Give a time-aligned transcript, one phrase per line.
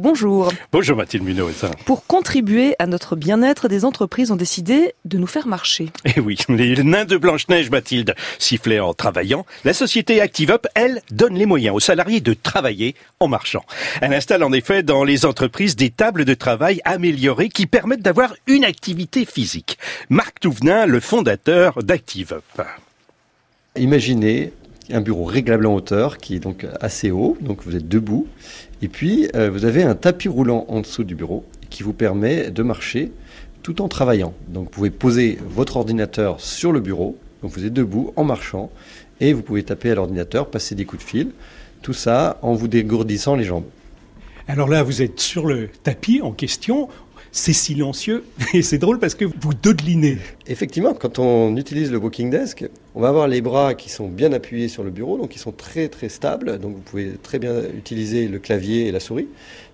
[0.00, 0.52] Bonjour.
[0.70, 1.50] Bonjour Mathilde Munot.
[1.84, 5.86] Pour contribuer à notre bien-être, des entreprises ont décidé de nous faire marcher.
[6.04, 9.44] Et eh oui, les nains de Blanche-Neige, Mathilde, sifflaient en travaillant.
[9.64, 13.64] La société ActiveUp, elle, donne les moyens aux salariés de travailler en marchant.
[14.00, 18.36] Elle installe en effet dans les entreprises des tables de travail améliorées qui permettent d'avoir
[18.46, 19.78] une activité physique.
[20.10, 22.62] Marc Touvenin, le fondateur d'ActiveUp.
[23.74, 24.52] Imaginez
[24.90, 28.26] un bureau réglable en hauteur qui est donc assez haut, donc vous êtes debout,
[28.82, 32.50] et puis euh, vous avez un tapis roulant en dessous du bureau qui vous permet
[32.50, 33.12] de marcher
[33.62, 34.32] tout en travaillant.
[34.48, 38.70] Donc vous pouvez poser votre ordinateur sur le bureau, donc vous êtes debout en marchant,
[39.20, 41.30] et vous pouvez taper à l'ordinateur, passer des coups de fil,
[41.82, 43.66] tout ça en vous dégourdissant les jambes.
[44.46, 46.88] Alors là, vous êtes sur le tapis en question
[47.30, 48.24] c'est silencieux
[48.54, 50.18] et c'est drôle parce que vous dodelinez.
[50.46, 52.68] Effectivement, quand on utilise le Walking Desk,
[52.98, 55.52] on va avoir les bras qui sont bien appuyés sur le bureau, donc ils sont
[55.52, 59.28] très très stables, donc vous pouvez très bien utiliser le clavier et la souris.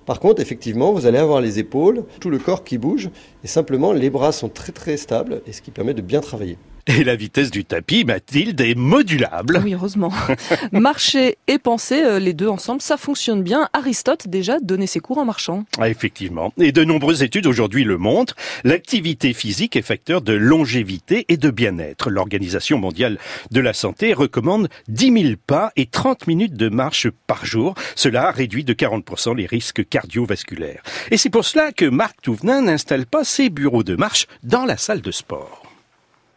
[0.04, 3.08] Par contre, effectivement, vous allez avoir les épaules, tout le corps qui bouge,
[3.42, 6.58] et simplement les bras sont très très stables, et ce qui permet de bien travailler.
[6.86, 9.62] Et la vitesse du tapis, Mathilde, est modulable.
[9.64, 10.12] Oui, heureusement.
[10.72, 13.70] Marcher et penser, euh, les deux ensemble, ça fonctionne bien.
[13.72, 15.64] Aristote déjà donnait ses cours en marchant.
[15.78, 16.52] Ah, effectivement.
[16.58, 18.36] Et de nombreuses études aujourd'hui le montrent.
[18.64, 22.10] L'activité physique est facteur de longévité et de bien-être.
[22.10, 23.13] L'Organisation mondiale
[23.50, 27.74] de la santé recommande 10 000 pas et 30 minutes de marche par jour.
[27.94, 30.82] Cela réduit de 40% les risques cardiovasculaires.
[31.10, 34.76] Et c'est pour cela que Marc Touvenin n'installe pas ses bureaux de marche dans la
[34.76, 35.64] salle de sport.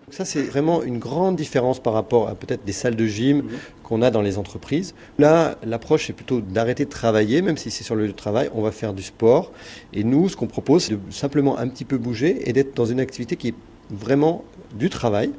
[0.09, 3.43] Ça, c'est vraiment une grande différence par rapport à peut-être des salles de gym
[3.83, 4.95] qu'on a dans les entreprises.
[5.19, 8.49] Là, l'approche est plutôt d'arrêter de travailler, même si c'est sur le lieu de travail,
[8.53, 9.51] on va faire du sport.
[9.91, 12.85] Et nous, ce qu'on propose, c'est de simplement un petit peu bouger et d'être dans
[12.85, 13.55] une activité qui est
[13.89, 15.31] vraiment du travail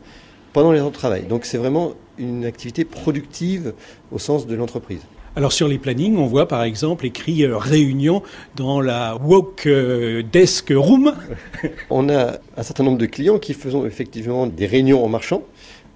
[0.52, 1.22] pendant les heures de travail.
[1.22, 3.74] Donc c'est vraiment une activité productive
[4.12, 5.00] au sens de l'entreprise.
[5.36, 8.22] Alors sur les plannings, on voit par exemple écrit euh, réunion
[8.56, 11.14] dans la Walk euh, Desk Room.
[11.90, 15.42] on a un certain nombre de clients qui font effectivement des réunions en marchant.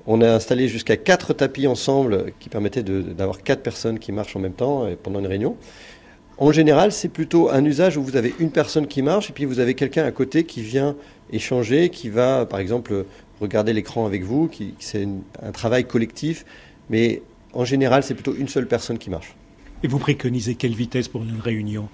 [0.06, 4.40] On a installé jusqu'à quatre tapis ensemble qui permettaient d'avoir quatre personnes qui marchent en
[4.40, 5.56] même temps euh, pendant une réunion.
[6.38, 9.44] En général, c'est plutôt un usage où vous avez une personne qui marche et puis
[9.44, 10.96] vous avez quelqu'un à côté qui vient
[11.32, 13.06] échanger, qui va par exemple
[13.42, 15.06] regarder l'écran avec vous, qui, c'est
[15.42, 16.44] un travail collectif,
[16.88, 17.22] mais
[17.52, 19.34] en général, c'est plutôt une seule personne qui marche.
[19.82, 21.88] Et vous préconisez quelle vitesse pour une réunion?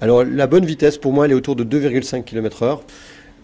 [0.00, 2.80] Alors, la bonne vitesse, pour moi, elle est autour de 2,5 km/h.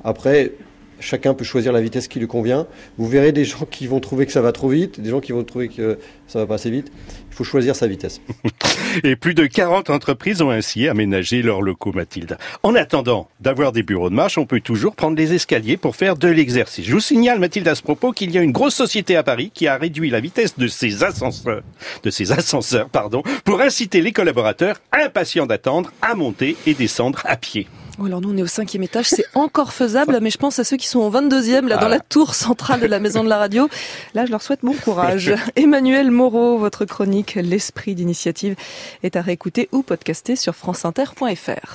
[0.05, 0.53] Après,
[1.01, 2.67] chacun peut choisir la vitesse qui lui convient.
[2.99, 5.33] Vous verrez des gens qui vont trouver que ça va trop vite, des gens qui
[5.33, 6.91] vont trouver que ça va pas assez vite.
[7.31, 8.21] Il faut choisir sa vitesse.
[9.05, 12.39] Et plus de 40 entreprises ont ainsi aménagé leurs locaux, Mathilde.
[12.63, 16.17] En attendant d'avoir des bureaux de marche, on peut toujours prendre les escaliers pour faire
[16.17, 16.87] de l'exercice.
[16.87, 19.51] Je vous signale, Mathilde, à ce propos, qu'il y a une grosse société à Paris
[19.53, 21.63] qui a réduit la vitesse de ses ascenseurs,
[22.03, 27.37] de ses ascenseurs, pardon, pour inciter les collaborateurs impatients d'attendre à monter et descendre à
[27.37, 27.67] pied.
[27.99, 30.65] Oh, alors nous on est au cinquième étage, c'est encore faisable, mais je pense à
[30.65, 33.39] ceux qui sont au 22e, là dans la tour centrale de la maison de la
[33.39, 33.71] radio.
[34.15, 35.35] Là je leur souhaite bon courage.
[35.57, 38.55] Emmanuel Moreau, votre chronique L'esprit d'initiative
[39.03, 41.75] est à réécouter ou podcaster sur franceinter.fr.